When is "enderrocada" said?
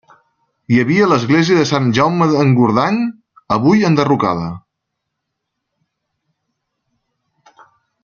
3.91-4.49